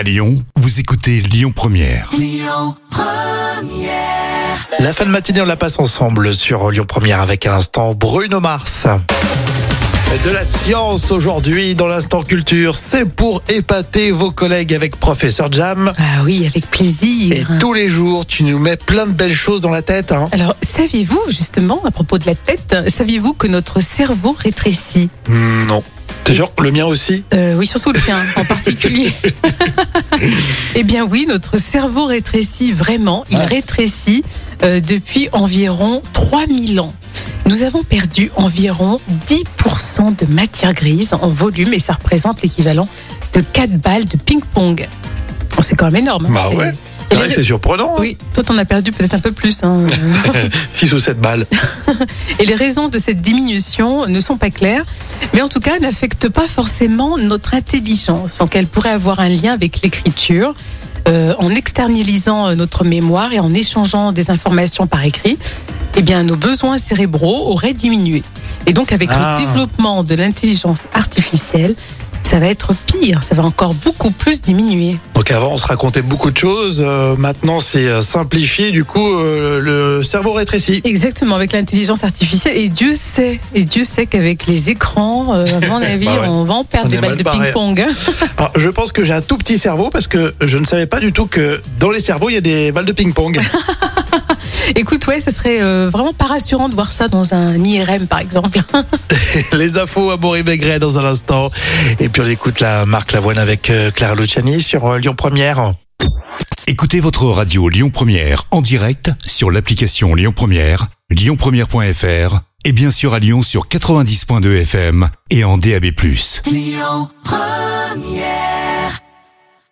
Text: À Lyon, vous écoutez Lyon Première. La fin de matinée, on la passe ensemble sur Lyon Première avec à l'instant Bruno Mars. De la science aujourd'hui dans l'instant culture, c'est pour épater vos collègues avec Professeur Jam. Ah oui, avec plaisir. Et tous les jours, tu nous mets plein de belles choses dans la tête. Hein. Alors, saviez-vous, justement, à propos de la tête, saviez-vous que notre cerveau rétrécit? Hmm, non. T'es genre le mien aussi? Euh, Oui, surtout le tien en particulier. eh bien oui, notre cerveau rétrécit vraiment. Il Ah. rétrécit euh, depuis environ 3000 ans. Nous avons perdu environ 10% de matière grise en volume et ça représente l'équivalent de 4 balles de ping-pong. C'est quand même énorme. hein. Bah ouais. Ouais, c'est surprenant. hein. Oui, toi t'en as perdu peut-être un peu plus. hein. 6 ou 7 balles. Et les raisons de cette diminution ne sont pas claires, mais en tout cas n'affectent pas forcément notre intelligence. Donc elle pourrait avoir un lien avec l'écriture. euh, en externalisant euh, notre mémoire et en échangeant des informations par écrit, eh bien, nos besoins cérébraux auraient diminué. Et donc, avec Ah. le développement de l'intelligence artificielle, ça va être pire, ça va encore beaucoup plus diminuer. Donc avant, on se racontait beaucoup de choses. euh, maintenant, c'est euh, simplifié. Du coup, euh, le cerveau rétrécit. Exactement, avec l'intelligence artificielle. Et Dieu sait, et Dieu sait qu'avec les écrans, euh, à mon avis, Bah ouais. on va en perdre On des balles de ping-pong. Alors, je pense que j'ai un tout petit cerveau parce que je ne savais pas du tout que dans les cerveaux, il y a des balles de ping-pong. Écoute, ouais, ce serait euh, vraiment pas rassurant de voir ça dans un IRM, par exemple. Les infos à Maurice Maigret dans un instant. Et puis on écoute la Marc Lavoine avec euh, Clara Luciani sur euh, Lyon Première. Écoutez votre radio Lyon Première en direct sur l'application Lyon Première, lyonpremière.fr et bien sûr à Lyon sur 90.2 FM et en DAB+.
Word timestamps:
À 0.00 0.02
Lyon, 0.02 0.42
vous 0.56 0.80
écoutez 0.80 1.20
Lyon 1.20 1.52
Première. 1.54 2.10
La 4.78 4.94
fin 4.94 5.04
de 5.04 5.10
matinée, 5.10 5.42
on 5.42 5.44
la 5.44 5.58
passe 5.58 5.78
ensemble 5.78 6.32
sur 6.32 6.70
Lyon 6.70 6.86
Première 6.88 7.20
avec 7.20 7.44
à 7.44 7.50
l'instant 7.50 7.92
Bruno 7.94 8.40
Mars. 8.40 8.86
De 10.24 10.30
la 10.30 10.46
science 10.46 11.10
aujourd'hui 11.10 11.74
dans 11.74 11.86
l'instant 11.86 12.22
culture, 12.22 12.76
c'est 12.76 13.04
pour 13.04 13.42
épater 13.50 14.10
vos 14.10 14.30
collègues 14.30 14.72
avec 14.72 14.96
Professeur 14.96 15.52
Jam. 15.52 15.92
Ah 15.98 16.22
oui, 16.24 16.46
avec 16.46 16.70
plaisir. 16.70 17.36
Et 17.36 17.44
tous 17.58 17.74
les 17.74 17.90
jours, 17.90 18.24
tu 18.24 18.44
nous 18.44 18.58
mets 18.58 18.76
plein 18.78 19.06
de 19.06 19.12
belles 19.12 19.36
choses 19.36 19.60
dans 19.60 19.70
la 19.70 19.82
tête. 19.82 20.12
Hein. 20.12 20.30
Alors, 20.32 20.56
saviez-vous, 20.62 21.20
justement, 21.28 21.82
à 21.84 21.90
propos 21.90 22.16
de 22.16 22.24
la 22.24 22.34
tête, 22.34 22.74
saviez-vous 22.88 23.34
que 23.34 23.46
notre 23.46 23.80
cerveau 23.80 24.34
rétrécit? 24.38 25.10
Hmm, 25.28 25.66
non. 25.66 25.84
T'es 26.24 26.34
genre 26.34 26.52
le 26.60 26.70
mien 26.70 26.84
aussi? 26.84 27.24
Euh, 27.34 27.56
Oui, 27.56 27.66
surtout 27.66 27.92
le 27.92 28.00
tien 28.00 28.18
en 28.36 28.44
particulier. 28.44 29.12
eh 30.74 30.82
bien 30.84 31.04
oui, 31.04 31.26
notre 31.28 31.58
cerveau 31.58 32.06
rétrécit 32.06 32.72
vraiment. 32.72 33.24
Il 33.30 33.38
Ah. 33.38 33.46
rétrécit 33.46 34.22
euh, 34.62 34.80
depuis 34.80 35.28
environ 35.32 36.02
3000 36.12 36.80
ans. 36.80 36.94
Nous 37.46 37.62
avons 37.62 37.82
perdu 37.82 38.30
environ 38.36 39.00
10% 39.28 40.14
de 40.16 40.32
matière 40.32 40.72
grise 40.74 41.14
en 41.20 41.28
volume 41.28 41.72
et 41.72 41.80
ça 41.80 41.94
représente 41.94 42.42
l'équivalent 42.42 42.86
de 43.34 43.40
4 43.40 43.70
balles 43.78 44.06
de 44.06 44.16
ping-pong. 44.16 44.86
C'est 45.62 45.74
quand 45.76 45.86
même 45.90 46.02
énorme. 46.02 46.26
hein. 46.26 46.30
Bah 46.32 46.50
ouais. 46.56 46.72
Ouais, 47.12 47.28
c'est 47.28 47.42
surprenant. 47.42 47.94
hein. 47.94 48.00
Oui, 48.00 48.16
toi 48.34 48.42
t'en 48.44 48.56
as 48.58 48.64
perdu 48.64 48.92
peut-être 48.92 49.14
un 49.14 49.18
peu 49.20 49.32
plus. 49.32 49.58
hein. 49.62 49.86
6 50.70 50.92
ou 50.92 51.00
7 51.00 51.20
balles. 51.20 51.46
Et 52.38 52.46
les 52.46 52.54
raisons 52.54 52.88
de 52.88 52.98
cette 52.98 53.20
diminution 53.20 54.06
ne 54.06 54.20
sont 54.20 54.36
pas 54.36 54.50
claires, 54.50 54.84
mais 55.34 55.42
en 55.42 55.48
tout 55.48 55.60
cas 55.60 55.78
n'affectent 55.80 56.28
pas 56.28 56.46
forcément 56.46 57.18
notre 57.18 57.54
intelligence. 57.54 58.38
Donc 58.38 58.54
elle 58.56 58.66
pourrait 58.66 58.90
avoir 58.90 59.20
un 59.20 59.28
lien 59.28 59.52
avec 59.52 59.82
l'écriture. 59.82 60.54
euh, 61.08 61.32
en 61.38 61.48
externalisant 61.50 62.48
euh, 62.48 62.54
notre 62.54 62.84
mémoire 62.84 63.32
et 63.32 63.40
en 63.40 63.54
échangeant 63.54 64.12
des 64.12 64.30
informations 64.30 64.86
par 64.86 65.02
écrit, 65.02 65.38
eh 65.96 66.02
bien, 66.02 66.22
nos 66.24 66.36
besoins 66.36 66.76
cérébraux 66.78 67.50
auraient 67.50 67.72
diminué. 67.72 68.22
Et 68.66 68.74
donc, 68.74 68.92
avec 68.92 69.08
Ah. 69.10 69.38
le 69.40 69.46
développement 69.46 70.04
de 70.04 70.14
l'intelligence 70.14 70.80
artificielle, 70.92 71.74
ça 72.30 72.38
va 72.38 72.46
être 72.46 72.72
pire, 72.86 73.24
ça 73.24 73.34
va 73.34 73.42
encore 73.44 73.74
beaucoup 73.74 74.12
plus 74.12 74.40
diminuer. 74.40 74.96
Donc 75.14 75.30
avant, 75.32 75.52
on 75.52 75.58
se 75.58 75.66
racontait 75.66 76.00
beaucoup 76.02 76.30
de 76.30 76.36
choses. 76.38 76.80
euh, 76.80 77.16
maintenant, 77.16 77.58
c'est 77.58 77.86
euh, 77.86 78.00
simplifié. 78.00 78.70
Du 78.70 78.84
coup, 78.84 79.14
euh, 79.18 79.58
le 79.60 80.02
cerveau 80.04 80.32
rétrécit. 80.32 80.80
Exactement, 80.84 81.34
avec 81.34 81.52
l'intelligence 81.52 82.04
artificielle. 82.04 82.56
Et 82.56 82.68
Dieu 82.68 82.94
sait, 82.94 83.40
et 83.54 83.64
Dieu 83.64 83.82
sait 83.82 84.06
qu'avec 84.06 84.46
les 84.46 84.70
écrans, 84.70 85.34
euh, 85.34 85.44
à 85.44 85.66
mon 85.66 85.76
avis, 85.82 86.06
Bah 86.06 86.20
ouais. 86.20 86.28
on 86.28 86.44
va 86.44 86.54
en 86.54 86.64
perdre 86.64 86.86
On 86.86 86.88
des 86.90 86.98
balles 86.98 87.16
de 87.16 87.24
ping-pong. 87.24 87.84
Alors, 88.38 88.52
je 88.56 88.68
pense 88.68 88.92
que 88.92 89.02
j'ai 89.02 89.12
un 89.12 89.22
tout 89.22 89.36
petit 89.36 89.58
cerveau 89.58 89.90
parce 89.90 90.06
que 90.06 90.32
je 90.40 90.56
ne 90.58 90.64
savais 90.64 90.86
pas 90.86 91.00
du 91.00 91.12
tout 91.12 91.26
que 91.26 91.60
dans 91.80 91.90
les 91.90 92.00
cerveaux, 92.00 92.28
il 92.30 92.34
y 92.34 92.38
a 92.38 92.40
des 92.42 92.70
balles 92.70 92.86
de 92.86 92.92
ping-pong. 92.92 93.40
Écoute, 94.76 95.06
ouais, 95.06 95.20
ce 95.20 95.30
serait 95.30 95.60
euh, 95.62 95.90
vraiment 95.90 96.12
pas 96.12 96.26
rassurant 96.26 96.68
de 96.68 96.74
voir 96.74 96.92
ça 96.92 97.08
dans 97.08 97.34
un 97.34 97.56
IRM, 97.62 98.06
par 98.06 98.20
exemple. 98.20 98.58
Les 99.52 99.76
infos 99.76 100.10
à 100.10 100.16
Maurice 100.16 100.44
Maigret 100.44 100.78
dans 100.78 100.98
un 100.98 101.04
instant. 101.04 101.50
Et 101.98 102.08
puis 102.08 102.22
on 102.22 102.26
écoute 102.26 102.60
la 102.60 102.86
Marc 102.86 103.12
Lavoine 103.12 103.38
avec 103.38 103.70
euh, 103.70 103.90
Clara 103.90 104.14
Luciani 104.14 104.60
sur 104.60 104.86
euh, 104.86 104.98
Lyon 104.98 105.14
Première. 105.14 105.74
Écoutez 106.66 107.00
votre 107.00 107.26
radio 107.26 107.68
Lyon 107.68 107.90
Première 107.90 108.44
en 108.50 108.60
direct 108.60 109.10
sur 109.26 109.50
l'application 109.50 110.14
Lyon 110.14 110.32
Première, 110.34 110.86
lyonpremière.fr 111.10 112.40
et 112.64 112.72
bien 112.72 112.90
sûr 112.90 113.14
à 113.14 113.18
Lyon 113.18 113.42
sur 113.42 113.66
90.2 113.66 114.62
FM 114.62 115.08
et 115.30 115.44
en 115.44 115.58
DAB+. 115.58 115.86